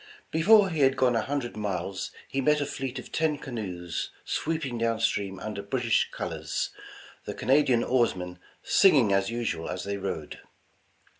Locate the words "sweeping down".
4.25-4.99